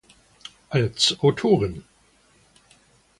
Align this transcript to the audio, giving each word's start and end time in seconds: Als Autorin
Als 0.69 1.15
Autorin 1.21 1.83